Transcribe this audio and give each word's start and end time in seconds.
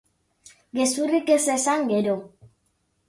Gezurrik 0.79 1.29
ez 1.35 1.39
esan, 1.59 1.85
gero. 1.93 2.17